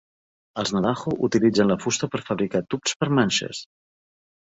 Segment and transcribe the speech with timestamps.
[0.63, 3.65] Els Navajo utilitzen la fusta per fabricar tubs per manxes.